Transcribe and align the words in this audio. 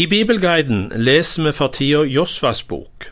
I 0.00 0.06
Bibelguiden 0.06 0.92
leser 0.96 1.42
vi 1.42 1.50
for 1.52 1.68
tida 1.76 1.98
Josvas 2.08 2.62
bok, 2.62 3.10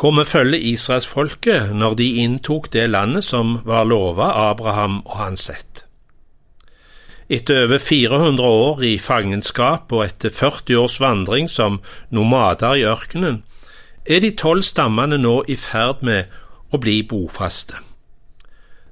hvor 0.00 0.10
vi 0.16 0.24
følger 0.26 0.64
israelsfolket 0.72 1.70
når 1.76 1.94
de 2.00 2.08
inntok 2.24 2.66
det 2.72 2.88
landet 2.90 3.24
som 3.24 3.60
var 3.64 3.86
lova 3.86 4.32
Abraham 4.50 4.96
og 5.04 5.20
hans 5.20 5.46
ett. 5.54 5.84
Etter 7.30 7.62
over 7.62 7.78
400 7.78 8.42
år 8.42 8.82
i 8.82 8.98
fangenskap 8.98 9.92
og 9.92 10.04
etter 10.08 10.34
40 10.34 10.82
års 10.82 10.98
vandring 11.00 11.46
som 11.50 11.78
nomader 12.10 12.74
i 12.74 12.86
ørkenen, 12.90 13.44
er 14.04 14.18
de 14.18 14.34
tolv 14.34 14.66
stammene 14.66 15.18
nå 15.18 15.44
i 15.46 15.54
ferd 15.54 16.02
med 16.02 16.38
å 16.74 16.82
bli 16.82 17.04
bofaste. 17.06 17.78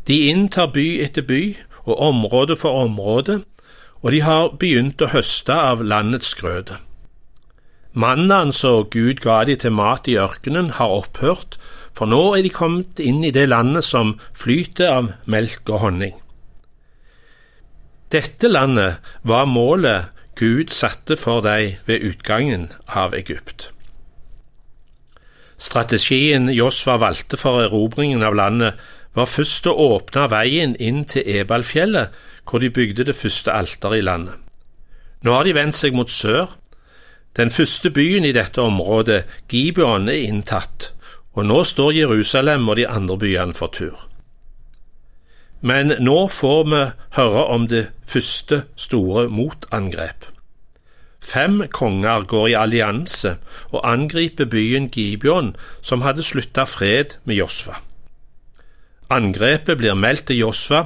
De 0.06 0.28
inntar 0.30 0.70
by 0.70 0.90
etter 1.02 1.26
by 1.26 1.56
og 1.82 1.96
område 1.98 2.54
for 2.56 2.84
område, 2.86 3.42
og 4.02 4.12
de 4.14 4.22
har 4.22 4.54
begynt 4.54 5.02
å 5.02 5.10
høste 5.10 5.58
av 5.72 5.82
landets 5.82 6.38
grøde. 6.38 6.78
Mannen 7.98 8.52
som 8.54 8.84
Gud 8.92 9.24
ga 9.24 9.40
de 9.48 9.56
til 9.58 9.74
mat 9.74 10.06
i 10.06 10.14
ørkenen, 10.22 10.70
har 10.78 10.92
opphørt, 11.00 11.56
for 11.96 12.06
nå 12.06 12.36
er 12.36 12.44
de 12.46 12.52
kommet 12.54 13.00
inn 13.02 13.24
i 13.26 13.32
det 13.34 13.48
landet 13.48 13.82
som 13.82 14.14
flyter 14.38 14.92
av 14.92 15.08
melk 15.26 15.66
og 15.72 15.82
honning. 15.82 16.14
Dette 18.14 18.48
landet 18.48 19.02
var 19.26 19.50
målet 19.50 20.14
Gud 20.38 20.70
satte 20.70 21.16
for 21.18 21.42
dem 21.42 21.74
ved 21.88 22.06
utgangen 22.06 22.68
av 22.86 23.16
Egypt. 23.18 23.72
Strategien 25.58 26.46
Josva 26.54 26.94
valgte 27.02 27.36
for 27.36 27.64
erobringen 27.64 28.22
av 28.22 28.38
landet, 28.38 28.78
var 29.18 29.26
først 29.26 29.66
å 29.66 29.74
åpne 29.74 30.28
veien 30.30 30.76
inn 30.78 31.02
til 31.10 31.26
Ebalfjellet, 31.26 32.14
hvor 32.46 32.62
de 32.62 32.70
bygde 32.70 33.08
det 33.08 33.18
første 33.18 33.50
alteret 33.50 33.98
i 33.98 34.06
landet. 34.06 34.38
Nå 35.26 35.34
har 35.34 35.48
de 35.48 35.56
vendt 35.56 35.74
seg 35.74 35.96
mot 35.98 36.10
sør. 36.12 36.46
Den 37.36 37.50
første 37.50 37.90
byen 37.90 38.24
i 38.24 38.32
dette 38.32 38.62
området, 38.62 39.24
Gibeon, 39.48 40.08
er 40.08 40.26
inntatt, 40.26 40.92
og 41.34 41.46
nå 41.46 41.62
står 41.64 41.92
Jerusalem 41.92 42.68
og 42.68 42.76
de 42.76 42.88
andre 42.88 43.18
byene 43.18 43.54
for 43.54 43.70
tur. 43.72 44.08
Men 45.60 45.92
nå 45.98 46.28
får 46.30 46.64
vi 46.70 46.82
høre 47.18 47.44
om 47.50 47.66
det 47.70 47.88
første 48.06 48.62
store 48.76 49.28
motangrep. 49.28 50.26
Fem 51.20 51.60
konger 51.74 52.24
går 52.30 52.46
i 52.48 52.56
allianse 52.56 53.34
og 53.72 53.82
angriper 53.84 54.46
byen 54.48 54.88
Gibeon, 54.88 55.56
som 55.82 56.02
hadde 56.06 56.22
slutta 56.22 56.64
fred 56.64 57.18
med 57.24 57.40
Josfa. 57.40 57.82
Angrepet 59.10 59.78
blir 59.80 59.98
meldt 59.98 60.28
til 60.28 60.38
Josfa, 60.44 60.84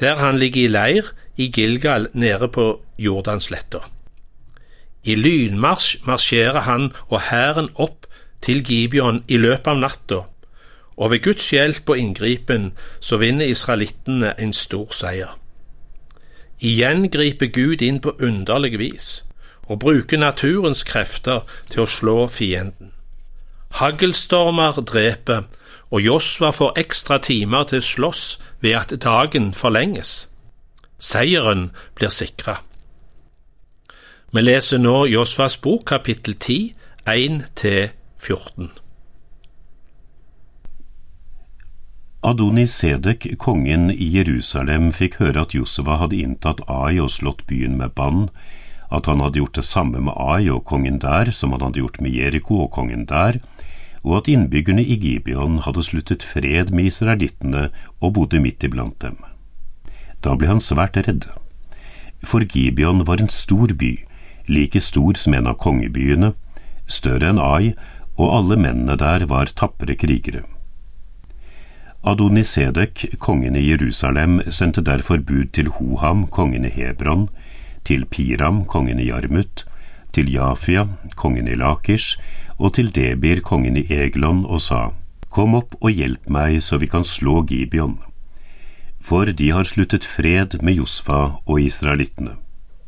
der 0.00 0.18
han 0.18 0.38
ligger 0.38 0.64
i 0.64 0.72
leir 0.72 1.12
i 1.36 1.50
Gilgal 1.52 2.08
nede 2.12 2.48
på 2.48 2.82
Jordansletta. 2.98 3.84
I 5.04 5.16
lynmarsj 5.18 6.04
marsjerer 6.06 6.66
han 6.68 6.92
og 7.08 7.20
hæren 7.30 7.70
opp 7.74 8.06
til 8.42 8.62
Gibeon 8.64 9.22
i 9.28 9.36
løpet 9.36 9.72
av 9.72 9.80
natta, 9.82 10.20
og 10.96 11.10
ved 11.10 11.22
Guds 11.24 11.50
hjelp 11.50 11.88
og 11.90 11.98
inngripen 11.98 12.72
så 13.00 13.18
vinner 13.22 13.50
israelittene 13.50 14.34
en 14.38 14.52
stor 14.52 14.92
seier. 14.94 15.38
Igjen 16.62 17.08
griper 17.10 17.50
Gud 17.50 17.82
inn 17.82 17.98
på 18.00 18.14
underlig 18.22 18.78
vis 18.78 19.22
og 19.66 19.80
bruker 19.82 20.18
naturens 20.18 20.82
krefter 20.86 21.46
til 21.70 21.84
å 21.84 21.90
slå 21.90 22.16
fienden. 22.30 22.92
Haglstormer 23.78 24.82
dreper, 24.84 25.46
og 25.90 26.02
Josva 26.04 26.50
får 26.52 26.76
ekstra 26.82 27.18
timer 27.22 27.64
til 27.70 27.82
slåss 27.82 28.24
ved 28.60 28.76
at 28.76 28.94
dagen 29.02 29.52
forlenges. 29.54 30.28
Seieren 30.98 31.70
blir 31.96 32.12
sikra. 32.12 32.58
Vi 34.32 34.40
leser 34.40 34.78
nå 34.80 35.02
Josfas 35.12 35.58
bok 35.60 35.82
kapittel 35.90 36.32
10, 36.40 36.72
1–14. 37.04 38.68
Adonis 42.24 42.72
Sedek, 42.80 43.26
kongen 43.36 43.90
i 43.92 44.06
Jerusalem, 44.14 44.86
fikk 44.96 45.18
høre 45.20 45.42
at 45.44 45.52
Josefa 45.52 45.98
hadde 46.00 46.16
inntatt 46.16 46.62
Ai 46.64 46.96
og 47.04 47.10
slått 47.12 47.42
byen 47.50 47.76
med 47.76 47.92
bann, 47.98 48.30
at 48.88 49.10
han 49.10 49.20
hadde 49.20 49.36
gjort 49.42 49.58
det 49.58 49.66
samme 49.68 50.00
med 50.06 50.16
Ai 50.16 50.48
og 50.54 50.62
kongen 50.70 50.96
der 51.02 51.28
som 51.28 51.52
han 51.52 51.66
hadde 51.66 51.82
gjort 51.82 52.00
med 52.00 52.16
Jeriko 52.16 52.62
og 52.62 52.70
kongen 52.78 53.04
der, 53.10 53.36
og 54.00 54.22
at 54.22 54.30
innbyggerne 54.32 54.80
i 54.80 54.96
Gibeon 55.02 55.58
hadde 55.66 55.84
sluttet 55.84 56.24
fred 56.24 56.72
med 56.72 56.88
israelittene 56.88 57.66
og 58.00 58.14
bodde 58.16 58.40
midt 58.40 58.64
iblant 58.64 58.96
dem. 59.04 59.20
Da 60.24 60.32
ble 60.40 60.48
han 60.54 60.64
svært 60.64 60.96
redd, 61.04 61.28
for 62.24 62.40
Gibeon 62.40 63.04
var 63.04 63.20
en 63.20 63.28
stor 63.28 63.76
by, 63.76 63.92
like 64.48 64.80
stor 64.80 65.14
som 65.18 65.34
en 65.34 65.50
av 65.50 65.58
kongebyene, 65.62 66.32
større 66.86 67.32
enn 67.32 67.40
Ai, 67.42 67.74
og 68.16 68.32
alle 68.36 68.58
mennene 68.60 68.96
der 69.00 69.26
var 69.30 69.52
tapre 69.56 69.96
krigere. 69.96 70.44
Adonisedek, 72.02 73.04
kongen 73.22 73.56
i 73.56 73.62
Jerusalem, 73.68 74.40
sendte 74.50 74.82
derfor 74.82 75.22
bud 75.22 75.52
til 75.54 75.70
Hoham, 75.78 76.26
kongen 76.26 76.64
i 76.66 76.72
Hebron, 76.74 77.28
til 77.84 78.04
Piram, 78.06 78.64
kongen 78.64 78.98
i 78.98 79.06
Jarmut, 79.06 79.64
til 80.12 80.32
Jafia, 80.32 80.88
kongen 81.16 81.48
i 81.48 81.54
Lakish, 81.54 82.18
og 82.58 82.74
til 82.74 82.90
Debir, 82.94 83.40
kongen 83.40 83.78
i 83.78 83.86
Eglon, 83.90 84.44
og 84.44 84.60
sa, 84.60 84.90
Kom 85.32 85.54
opp 85.56 85.78
og 85.80 85.94
hjelp 85.94 86.26
meg 86.28 86.58
så 86.60 86.76
vi 86.76 86.90
kan 86.92 87.06
slå 87.08 87.40
Gibeon. 87.48 87.96
For 89.00 89.24
de 89.24 89.48
har 89.50 89.64
sluttet 89.64 90.04
fred 90.04 90.58
med 90.60 90.76
Josfa 90.76 91.38
og 91.46 91.60
israelittene. 91.62 92.36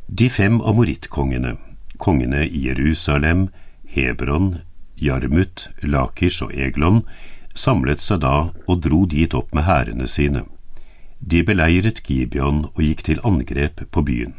De 0.07 0.29
fem 0.29 0.61
amorittkongene, 0.61 1.55
kongene 1.97 2.45
i 2.45 2.67
Jerusalem, 2.67 3.49
Hebron, 3.85 4.59
Jarmut, 5.01 5.69
Lakish 5.81 6.43
og 6.43 6.53
Eglon, 6.53 7.01
samlet 7.55 8.03
seg 8.03 8.21
da 8.21 8.51
og 8.67 8.81
dro 8.85 9.05
dit 9.09 9.33
opp 9.33 9.53
med 9.55 9.65
hærene 9.65 10.07
sine. 10.07 10.43
De 11.19 11.41
beleiret 11.43 12.03
Gibeon 12.05 12.65
og 12.75 12.81
gikk 12.83 13.05
til 13.07 13.21
angrep 13.25 13.81
på 13.91 14.03
byen. 14.05 14.35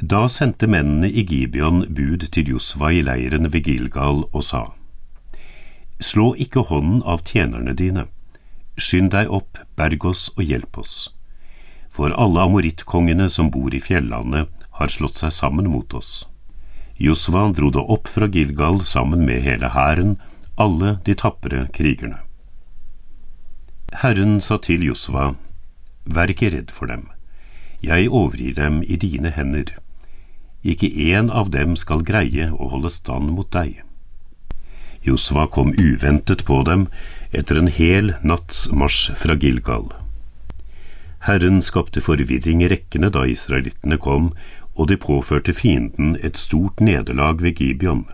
Da 0.00 0.26
sendte 0.28 0.68
mennene 0.68 1.08
i 1.08 1.24
Gibeon 1.24 1.86
bud 1.88 2.26
til 2.32 2.52
Josva 2.54 2.90
i 2.92 3.00
leiren 3.04 3.48
ved 3.52 3.64
Gilgal 3.64 4.24
og 4.32 4.44
sa, 4.44 4.66
Slå 6.00 6.32
ikke 6.40 6.64
hånden 6.68 7.02
av 7.04 7.24
tjenerne 7.28 7.74
dine, 7.76 8.06
skynd 8.80 9.12
deg 9.12 9.28
opp, 9.28 9.60
berg 9.76 10.04
oss 10.08 10.30
og 10.36 10.44
hjelp 10.48 10.78
oss. 10.80 11.10
For 11.90 12.14
alle 12.14 12.46
amorittkongene 12.46 13.28
som 13.30 13.50
bor 13.50 13.74
i 13.74 13.82
fjellandet, 13.82 14.48
har 14.78 14.88
slått 14.88 15.20
seg 15.20 15.34
sammen 15.34 15.68
mot 15.68 15.94
oss. 15.94 16.24
Josva 16.96 17.48
dro 17.56 17.70
da 17.74 17.82
opp 17.82 18.08
fra 18.08 18.28
Gilgal 18.30 18.84
sammen 18.84 19.26
med 19.26 19.42
hele 19.44 19.72
hæren, 19.74 20.16
alle 20.56 20.98
de 21.04 21.16
tapre 21.18 21.66
krigerne. 21.74 22.20
Herren 24.02 24.40
sa 24.40 24.60
til 24.62 24.84
Josva, 24.86 25.34
Vær 26.04 26.30
ikke 26.32 26.52
redd 26.54 26.70
for 26.72 26.88
dem, 26.88 27.08
jeg 27.82 28.08
overgir 28.08 28.54
dem 28.56 28.80
i 28.82 28.96
dine 28.96 29.32
hender 29.34 29.74
ikke 30.62 30.88
én 30.88 31.30
av 31.30 31.50
dem 31.50 31.76
skal 31.76 32.04
greie 32.04 32.50
å 32.52 32.68
holde 32.72 32.90
stand 32.92 33.32
mot 33.32 33.48
deg. 33.52 33.80
Josva 35.04 35.46
kom 35.48 35.72
uventet 35.72 36.44
på 36.44 36.60
dem 36.68 36.86
etter 37.32 37.56
en 37.56 37.70
hel 37.72 38.14
natts 38.20 38.68
marsj 38.72 39.14
fra 39.16 39.36
Gilgal. 39.40 39.88
Herren 41.26 41.60
skapte 41.62 42.00
forvirring 42.00 42.62
i 42.64 42.68
rekkene 42.72 43.10
da 43.12 43.26
israelittene 43.28 43.98
kom, 44.00 44.32
og 44.76 44.88
de 44.88 44.96
påførte 44.96 45.52
fienden 45.52 46.16
et 46.24 46.38
stort 46.40 46.80
nederlag 46.80 47.42
ved 47.42 47.58
Gibeon. 47.60 48.06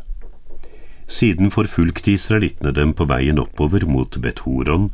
Siden 1.06 1.52
forfulgte 1.54 2.12
israelittene 2.12 2.72
dem 2.74 2.92
på 2.98 3.06
veien 3.06 3.38
oppover 3.38 3.86
mot 3.86 4.18
Bethoron, 4.22 4.90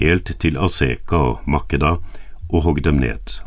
helt 0.00 0.34
til 0.42 0.58
Aseka 0.58 1.16
og 1.16 1.46
Makeda, 1.46 1.96
og 2.52 2.62
hogg 2.66 2.82
dem 2.84 2.98
ned. 3.02 3.38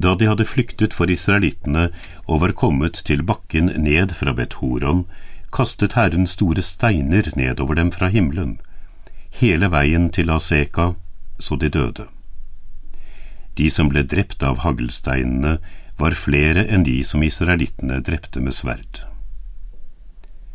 Da 0.00 0.14
de 0.16 0.28
hadde 0.30 0.48
flyktet 0.48 0.94
for 0.96 1.10
israelittene 1.12 1.90
og 2.26 2.40
var 2.40 2.56
kommet 2.56 3.02
til 3.04 3.22
bakken 3.22 3.68
ned 3.84 4.14
fra 4.16 4.32
Bet-Horon, 4.32 5.04
kastet 5.52 5.96
Herren 5.98 6.26
store 6.26 6.62
steiner 6.62 7.28
nedover 7.36 7.74
dem 7.74 7.92
fra 7.92 8.08
himmelen, 8.08 8.60
hele 9.42 9.70
veien 9.70 10.08
til 10.10 10.30
Aseka, 10.30 10.92
så 11.38 11.56
de 11.56 11.68
døde. 11.68 12.06
De 13.60 13.68
som 13.68 13.90
ble 13.92 14.06
drept 14.08 14.42
av 14.42 14.62
haglsteinene, 14.64 15.58
var 16.00 16.16
flere 16.16 16.62
enn 16.64 16.86
de 16.86 17.02
som 17.04 17.20
israelittene 17.20 17.98
drepte 18.00 18.40
med 18.40 18.56
sverd. 18.56 19.02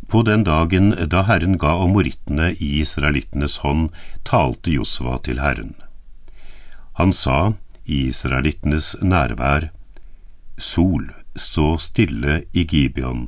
På 0.09 0.23
den 0.25 0.45
dagen 0.47 0.89
da 1.11 1.21
Herren 1.27 1.59
ga 1.61 1.75
amorittene 1.83 2.47
i 2.53 2.69
israelittenes 2.81 3.59
hånd, 3.61 3.91
talte 4.25 4.73
Josva 4.73 5.19
til 5.27 5.41
Herren. 5.43 5.75
Han 6.97 7.13
sa, 7.13 7.53
i 7.85 8.07
israelittenes 8.09 8.95
nærvær, 9.05 9.69
sol 10.57 11.11
stå 11.35 11.75
stille 11.77 12.39
i 12.53 12.63
Gibeon, 12.65 13.27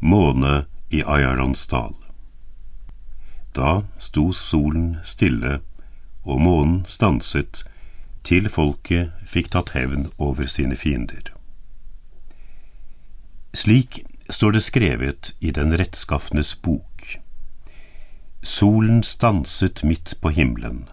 måne 0.00 0.64
i 0.90 1.04
Ayarons 1.06 1.66
dal. 1.70 1.94
Da 3.54 3.84
sto 3.98 4.32
solen 4.34 4.96
stille 5.06 5.60
og 6.24 6.42
månen 6.42 6.82
stanset, 6.90 7.62
til 8.24 8.48
folket 8.48 9.12
fikk 9.28 9.52
tatt 9.54 9.74
hevn 9.76 10.08
over 10.18 10.48
sine 10.50 10.76
fiender. 10.76 11.30
Slik 13.54 14.02
står 14.32 14.56
det 14.56 14.62
skrevet 14.62 15.34
i 15.40 15.50
Den 15.50 15.76
rettskafnes 15.78 16.54
bok. 16.56 17.04
Solen 18.42 19.02
stanset 19.02 19.84
midt 19.84 20.14
på 20.20 20.32
himmelen, 20.34 20.88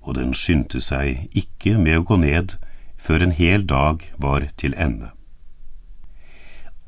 og 0.00 0.14
den 0.16 0.34
skyndte 0.34 0.80
seg 0.80 1.26
ikke 1.36 1.76
med 1.78 1.98
å 1.98 2.04
gå 2.08 2.20
ned 2.20 2.54
før 3.00 3.24
en 3.24 3.34
hel 3.36 3.66
dag 3.66 4.04
var 4.16 4.46
til 4.60 4.76
ende. 4.76 5.10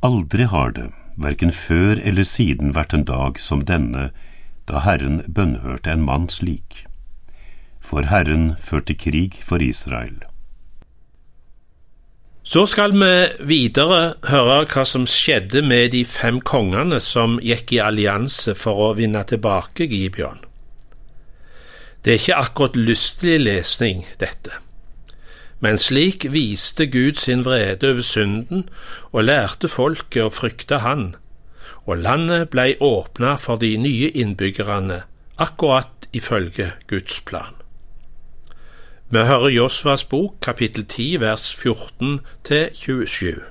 Aldri 0.02 0.48
har 0.48 0.72
det, 0.76 0.88
verken 1.16 1.52
før 1.52 2.00
eller 2.00 2.24
siden, 2.24 2.74
vært 2.74 2.94
en 2.94 3.04
dag 3.08 3.40
som 3.40 3.64
denne, 3.68 4.10
da 4.68 4.80
Herren 4.84 5.20
bønnhørte 5.28 5.92
en 5.92 6.04
mann 6.04 6.28
slik. 6.32 6.84
For 7.92 8.08
Herren 8.08 8.54
førte 8.56 8.94
krig 8.96 9.42
for 9.44 9.60
Israel. 9.60 10.22
Så 12.42 12.64
skal 12.66 12.94
vi 12.96 13.10
videre 13.46 14.14
høre 14.30 14.62
hva 14.72 14.84
som 14.88 15.04
skjedde 15.06 15.60
med 15.62 15.92
de 15.92 16.00
fem 16.08 16.40
kongene 16.40 17.02
som 17.04 17.36
gikk 17.44 17.76
i 17.76 17.82
allianse 17.84 18.56
for 18.56 18.80
å 18.86 18.88
vinne 18.96 19.20
tilbake 19.28 19.90
Gibeon. 19.92 20.40
Det 22.02 22.16
er 22.16 22.18
ikke 22.22 22.40
akkurat 22.40 22.80
lystelig 22.80 23.38
lesning, 23.44 24.06
dette. 24.18 24.56
Men 25.60 25.78
slik 25.78 26.26
viste 26.32 26.88
Gud 26.90 27.20
sin 27.20 27.44
vrede 27.44 27.92
over 27.92 28.02
synden 28.08 28.70
og 29.12 29.28
lærte 29.28 29.68
folket 29.68 30.24
å 30.24 30.32
frykte 30.32 30.80
Han, 30.82 31.10
og 31.84 32.00
landet 32.08 32.50
blei 32.56 32.72
åpna 32.80 33.36
for 33.36 33.60
de 33.60 33.76
nye 33.76 34.10
innbyggerne, 34.16 35.02
akkurat 35.36 36.08
ifølge 36.16 36.72
Guds 36.88 37.20
plan. 37.28 37.61
Vi 39.12 39.20
hører 39.28 39.50
Josvas 39.52 40.06
bok, 40.08 40.38
kapittel 40.40 40.86
10, 40.88 41.18
vers 41.20 41.42
14 41.52 42.20
til 42.48 42.70
27. 42.72 43.42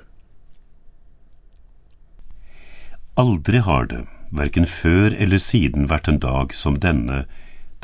Aldri 3.14 3.60
har 3.62 3.86
det, 3.92 4.00
verken 4.34 4.66
før 4.66 5.14
eller 5.14 5.38
siden, 5.38 5.86
vært 5.92 6.08
en 6.10 6.18
dag 6.24 6.56
som 6.58 6.80
denne, 6.82 7.20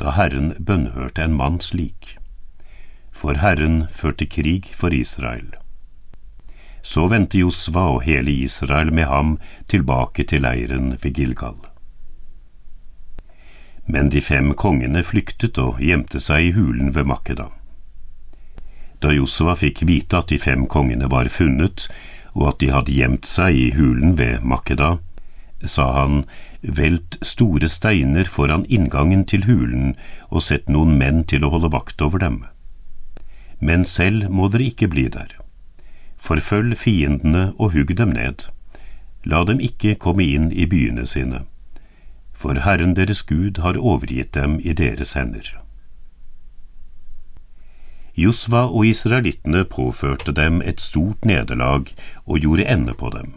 da 0.02 0.10
Herren 0.16 0.56
bønnhørte 0.58 1.22
en 1.22 1.36
mann 1.38 1.60
slik. 1.62 2.16
For 3.14 3.38
Herren 3.38 3.84
førte 3.94 4.26
krig 4.26 4.72
for 4.74 4.90
Israel. 4.90 5.52
Så 6.82 7.06
vendte 7.12 7.38
Josva 7.38 7.84
og 7.92 8.02
hele 8.08 8.34
Israel 8.48 8.90
med 8.90 9.06
ham 9.06 9.36
tilbake 9.70 10.26
til 10.26 10.42
leiren 10.42 10.96
ved 10.98 11.14
Gilgal. 11.14 11.62
Men 13.86 14.10
de 14.10 14.18
fem 14.20 14.50
kongene 14.58 15.04
flyktet 15.06 15.62
og 15.62 15.78
gjemte 15.78 16.18
seg 16.18 16.48
i 16.48 16.52
hulen 16.58 16.90
ved 16.98 17.06
Makkeda. 17.06 17.48
Da 19.00 19.12
Josua 19.14 19.54
fikk 19.58 19.84
vite 19.86 20.18
at 20.18 20.32
de 20.32 20.38
fem 20.42 20.66
kongene 20.66 21.10
var 21.10 21.30
funnet, 21.30 21.86
og 22.34 22.52
at 22.52 22.60
de 22.62 22.72
hadde 22.74 22.94
gjemt 22.94 23.26
seg 23.26 23.56
i 23.56 23.70
hulen 23.76 24.16
ved 24.18 24.42
Makkeda, 24.42 24.98
sa 25.62 25.88
han, 25.94 26.22
velt 26.62 27.18
store 27.22 27.68
steiner 27.70 28.26
foran 28.30 28.64
inngangen 28.68 29.24
til 29.24 29.46
hulen 29.46 29.94
og 30.28 30.42
sett 30.42 30.68
noen 30.70 30.96
menn 30.98 31.24
til 31.30 31.46
å 31.46 31.50
holde 31.54 31.70
vakt 31.74 32.02
over 32.02 32.22
dem. 32.22 32.44
Men 33.58 33.84
selv 33.84 34.30
må 34.30 34.48
dere 34.50 34.70
ikke 34.70 34.90
bli 34.90 35.08
der. 35.10 35.34
Forfølg 36.18 36.76
fiendene 36.78 37.52
og 37.58 37.74
hugg 37.74 37.94
dem 37.98 38.14
ned. 38.14 38.46
La 39.26 39.44
dem 39.46 39.62
ikke 39.62 39.98
komme 39.98 40.26
inn 40.26 40.50
i 40.50 40.66
byene 40.66 41.06
sine, 41.06 41.44
for 42.32 42.58
Herren 42.62 42.94
deres 42.94 43.24
Gud 43.26 43.58
har 43.62 43.78
overgitt 43.78 44.34
dem 44.34 44.58
i 44.62 44.74
deres 44.74 45.14
hender. 45.18 45.58
Josva 48.18 48.64
og 48.66 48.88
israelittene 48.88 49.62
påførte 49.70 50.32
dem 50.34 50.58
et 50.66 50.80
stort 50.82 51.22
nederlag 51.28 51.92
og 52.26 52.40
gjorde 52.42 52.66
ende 52.66 52.94
på 52.98 53.12
dem. 53.14 53.36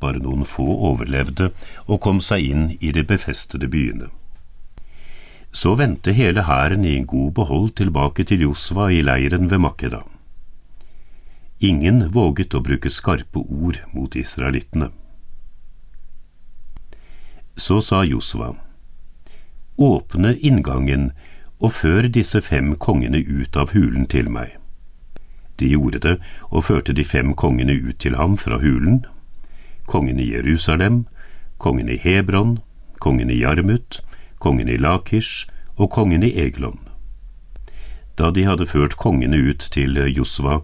Bare 0.00 0.20
noen 0.20 0.44
få 0.44 0.66
overlevde 0.90 1.50
og 1.86 2.02
kom 2.04 2.20
seg 2.24 2.44
inn 2.44 2.66
i 2.80 2.92
de 2.92 3.04
befestede 3.04 3.68
byene. 3.72 4.10
Så 5.52 5.72
vendte 5.80 6.12
hele 6.12 6.44
hæren 6.46 6.84
i 6.84 6.98
en 6.98 7.08
god 7.08 7.32
behold 7.40 7.72
tilbake 7.80 8.24
til 8.28 8.44
Josva 8.44 8.90
i 8.92 9.00
leiren 9.02 9.48
ved 9.50 9.64
Makkeda. 9.64 10.02
Ingen 11.60 12.10
våget 12.12 12.54
å 12.54 12.62
bruke 12.64 12.92
skarpe 12.92 13.40
ord 13.40 13.80
mot 13.92 14.14
israelittene. 14.16 14.90
Så 17.56 17.80
sa 17.84 18.04
Josva, 18.04 18.54
Åpne 19.80 20.34
inngangen 20.44 21.10
og 21.60 21.72
før 21.72 22.08
disse 22.08 22.40
fem 22.40 22.74
kongene 22.76 23.20
ut 23.20 23.56
av 23.56 23.74
hulen 23.76 24.06
til 24.08 24.30
meg. 24.32 24.56
De 25.60 25.68
gjorde 25.68 26.00
det 26.00 26.16
og 26.48 26.64
førte 26.64 26.96
de 26.96 27.04
fem 27.04 27.34
kongene 27.36 27.76
ut 27.76 27.98
til 28.00 28.16
ham 28.16 28.36
fra 28.40 28.58
hulen, 28.62 29.04
kongen 29.86 30.20
i 30.20 30.30
Jerusalem, 30.32 31.04
kongen 31.58 31.88
i 31.88 31.98
Hebron, 32.00 32.58
kongen 32.98 33.30
i 33.30 33.40
Jarmut, 33.42 34.00
kongen 34.38 34.68
i 34.68 34.78
Lakish 34.80 35.48
og 35.76 35.90
kongen 35.90 36.24
i 36.24 36.32
Eglon. 36.40 36.78
Da 38.16 38.30
de 38.30 38.44
hadde 38.44 38.68
ført 38.68 38.96
kongene 38.96 39.36
ut 39.36 39.68
til 39.72 40.00
Josva, 40.16 40.60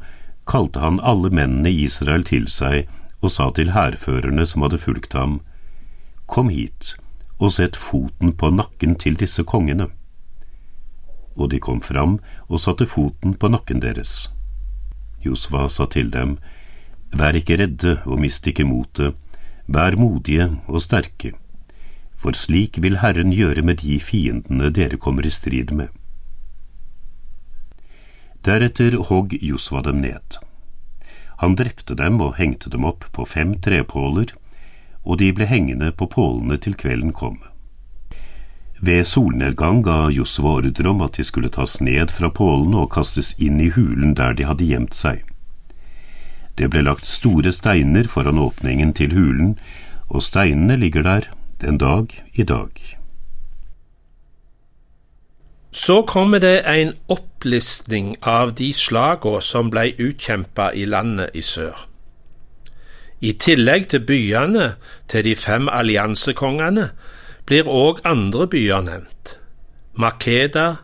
kalte 0.46 0.80
han 0.80 1.00
alle 1.02 1.30
mennene 1.30 1.72
i 1.72 1.84
Israel 1.84 2.24
til 2.24 2.48
seg 2.48 2.88
og 3.20 3.32
sa 3.32 3.50
til 3.50 3.72
hærførerne 3.76 4.46
som 4.46 4.64
hadde 4.64 4.80
fulgt 4.80 5.12
ham, 5.12 5.40
Kom 6.26 6.48
hit 6.48 6.96
og 7.38 7.52
sett 7.54 7.76
foten 7.76 8.32
på 8.34 8.50
nakken 8.50 8.96
til 8.98 9.14
disse 9.20 9.44
kongene 9.44 9.90
og 11.36 11.50
de 11.52 11.60
kom 11.60 11.82
fram 11.84 12.18
og 12.48 12.60
satte 12.60 12.88
foten 12.88 13.36
på 13.36 13.50
nakken 13.52 13.82
deres. 13.84 14.32
Josva 15.24 15.68
sa 15.68 15.86
til 15.86 16.10
dem, 16.10 16.38
Vær 17.16 17.36
ikke 17.38 17.56
redde 17.60 18.00
og 18.04 18.20
mist 18.20 18.46
ikke 18.50 18.66
motet, 18.66 19.14
vær 19.66 19.96
modige 19.96 20.48
og 20.66 20.82
sterke, 20.82 21.32
for 22.16 22.36
slik 22.36 22.80
vil 22.82 22.98
Herren 23.00 23.32
gjøre 23.32 23.62
med 23.62 23.80
de 23.84 23.98
fiendene 24.02 24.72
dere 24.74 24.98
kommer 24.98 25.26
i 25.26 25.32
strid 25.32 25.72
med. 25.72 25.88
Deretter 28.44 28.98
hogg 29.08 29.32
Josva 29.42 29.82
dem 29.86 30.02
ned. 30.02 30.38
Han 31.42 31.56
drepte 31.58 31.96
dem 31.98 32.20
og 32.20 32.36
hengte 32.38 32.70
dem 32.70 32.84
opp 32.88 33.08
på 33.12 33.26
fem 33.26 33.54
trepåler, 33.60 34.32
og 35.04 35.18
de 35.22 35.32
ble 35.34 35.46
hengende 35.46 35.92
på 35.92 36.08
pålene 36.10 36.58
til 36.58 36.76
kvelden 36.78 37.12
kom. 37.12 37.38
Ved 38.80 39.06
solnedgang 39.08 39.80
ga 39.82 40.10
Josva 40.12 40.58
ordre 40.58 40.90
om 40.90 41.00
at 41.00 41.16
de 41.16 41.24
skulle 41.24 41.48
tas 41.48 41.78
ned 41.80 42.12
fra 42.12 42.28
pålene 42.28 42.82
og 42.84 42.92
kastes 42.92 43.32
inn 43.40 43.60
i 43.60 43.70
hulen 43.72 44.12
der 44.18 44.36
de 44.36 44.44
hadde 44.44 44.68
gjemt 44.68 44.94
seg. 44.94 45.22
Det 46.56 46.68
ble 46.72 46.84
lagt 46.84 47.08
store 47.08 47.52
steiner 47.52 48.08
foran 48.08 48.40
åpningen 48.40 48.92
til 48.96 49.16
hulen, 49.16 49.56
og 50.08 50.22
steinene 50.22 50.76
ligger 50.76 51.02
der 51.02 51.28
den 51.60 51.78
dag 51.78 52.12
i 52.32 52.42
dag. 52.42 52.70
Så 55.72 56.02
kommer 56.02 56.38
det 56.40 56.64
en 56.64 56.94
opplistning 57.08 58.16
av 58.22 58.54
de 58.56 58.70
slagene 58.72 59.42
som 59.44 59.68
ble 59.72 59.90
utkjempa 60.00 60.70
i 60.72 60.86
landet 60.88 61.36
i 61.36 61.42
sør. 61.44 61.76
I 63.20 63.32
tillegg 63.32 63.88
til 63.92 64.04
byene 64.04 64.74
til 65.08 65.24
de 65.24 65.36
fem 65.36 65.68
alliansekongene 65.68 66.90
blir 67.46 67.68
òg 67.70 68.02
andre 68.04 68.46
byer 68.50 68.82
nevnt. 68.82 69.36
Makeda, 69.94 70.76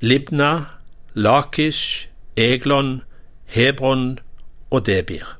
Libna, 0.00 0.80
Lakish, 1.14 2.08
Eglon, 2.36 3.02
Hebron 3.46 4.18
og 4.70 4.86
Debir. 4.86 5.36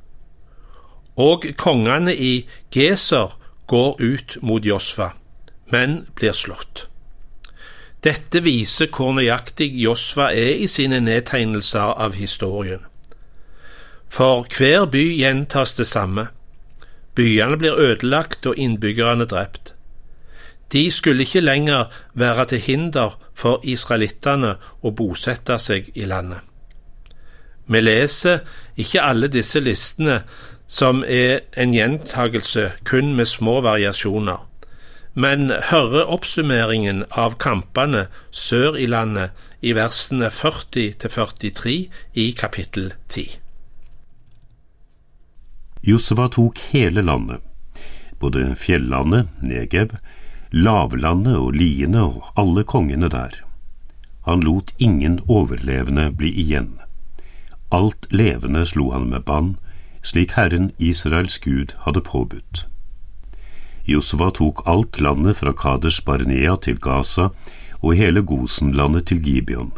Og 1.16 1.44
kongene 1.56 2.14
i 2.16 2.46
Geser 2.70 3.36
går 3.66 3.96
ut 4.00 4.36
mot 4.42 4.64
Josfa, 4.64 5.10
men 5.70 6.06
blir 6.14 6.32
slått. 6.32 6.86
Dette 8.04 8.40
viser 8.40 8.88
hvor 8.88 9.12
nøyaktig 9.12 9.74
Josfa 9.82 10.30
er 10.32 10.62
i 10.64 10.68
sine 10.70 11.00
nedtegnelser 11.04 11.96
av 12.00 12.16
historien. 12.16 12.80
For 14.08 14.46
hver 14.56 14.86
by 14.90 15.02
gjentas 15.20 15.76
det 15.78 15.86
samme. 15.86 16.30
Byene 17.14 17.58
blir 17.60 17.76
ødelagt 17.78 18.46
og 18.46 18.56
innbyggerne 18.58 19.26
drept. 19.28 19.74
De 20.72 20.90
skulle 20.90 21.26
ikke 21.26 21.40
lenger 21.40 21.84
være 22.14 22.46
til 22.46 22.60
hinder 22.60 23.16
for 23.34 23.60
israelittene 23.64 24.54
å 24.82 24.92
bosette 24.94 25.58
seg 25.58 25.90
i 25.94 26.06
landet. 26.06 26.40
Vi 27.70 27.80
leser 27.80 28.40
ikke 28.76 29.02
alle 29.02 29.30
disse 29.30 29.60
listene 29.62 30.20
som 30.70 31.02
er 31.06 31.42
en 31.58 31.74
gjentagelse 31.74 32.70
kun 32.86 33.14
med 33.18 33.26
små 33.26 33.60
variasjoner, 33.66 34.38
men 35.14 35.50
hører 35.70 36.10
oppsummeringen 36.14 37.04
av 37.10 37.36
kampene 37.42 38.06
sør 38.30 38.78
i 38.78 38.86
landet 38.86 39.34
i 39.62 39.74
versene 39.74 40.30
40 40.30 40.94
til 41.02 41.10
43 41.10 41.76
i 42.14 42.30
kapittel 42.38 42.92
10. 43.08 43.38
Josva 45.86 46.28
tok 46.28 46.58
hele 46.70 47.02
landet, 47.02 47.40
både 48.20 48.54
fjellandet, 48.58 49.30
Negev, 49.42 49.96
lavlandet 50.52 51.36
og 51.36 51.54
liene 51.54 52.02
og 52.02 52.32
alle 52.38 52.64
kongene 52.64 53.08
der. 53.08 53.34
Han 54.26 54.42
lot 54.44 54.72
ingen 54.78 55.20
overlevende 55.28 56.10
bli 56.12 56.32
igjen. 56.42 56.78
Alt 57.70 58.08
levende 58.10 58.66
slo 58.66 58.90
han 58.90 59.08
med 59.10 59.24
bann, 59.24 59.56
slik 60.02 60.34
Herren 60.34 60.72
Israels 60.78 61.38
Gud 61.38 61.76
hadde 61.86 62.02
påbudt. 62.02 62.66
Josva 63.86 64.30
tok 64.30 64.62
alt 64.66 65.00
landet 65.00 65.38
fra 65.40 65.52
Kaders 65.56 66.00
Barnea 66.04 66.56
til 66.56 66.78
Gaza 66.78 67.30
og 67.80 67.94
hele 67.96 68.22
Gosenlandet 68.22 69.06
til 69.06 69.22
Gibeon. 69.22 69.72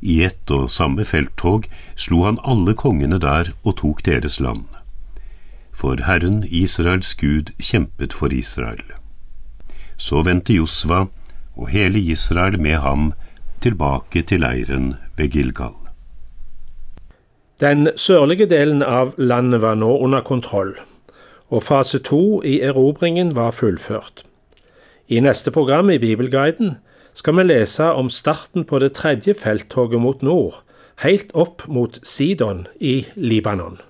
I 0.00 0.22
ett 0.24 0.50
og 0.50 0.70
samme 0.70 1.04
felttog 1.04 1.66
slo 1.96 2.22
han 2.24 2.38
alle 2.44 2.74
kongene 2.74 3.18
der 3.22 3.52
og 3.64 3.78
tok 3.82 4.04
deres 4.06 4.38
land. 4.40 4.66
For 5.72 5.98
Herren, 6.06 6.44
Israels 6.44 7.14
Gud, 7.14 7.54
kjempet 7.62 8.12
for 8.12 8.34
Israel. 8.34 8.97
Så 9.98 10.22
vendte 10.22 10.54
Josva 10.54 11.06
og 11.58 11.68
hele 11.68 11.98
Israel 11.98 12.60
med 12.60 12.78
ham 12.84 13.12
tilbake 13.60 14.22
til 14.22 14.40
leiren 14.40 14.94
ved 15.16 15.28
Gilgal. 15.34 15.74
Den 17.60 17.88
sørlige 17.98 18.46
delen 18.46 18.84
av 18.86 19.16
landet 19.18 19.64
var 19.64 19.74
nå 19.74 19.90
under 19.98 20.22
kontroll, 20.22 20.76
og 21.50 21.64
fase 21.66 21.98
to 21.98 22.38
i 22.46 22.60
erobringen 22.62 23.34
var 23.34 23.50
fullført. 23.50 24.22
I 25.08 25.18
neste 25.20 25.50
program 25.50 25.90
i 25.90 25.98
Bibelguiden 25.98 26.76
skal 27.18 27.34
vi 27.34 27.48
lese 27.48 27.90
om 27.90 28.10
starten 28.12 28.64
på 28.64 28.78
det 28.78 28.92
tredje 28.94 29.34
felttoget 29.34 30.00
mot 30.00 30.22
nord, 30.22 30.62
helt 31.02 31.34
opp 31.34 31.66
mot 31.66 31.98
Sidon 32.06 32.66
i 32.80 33.06
Libanon. 33.16 33.80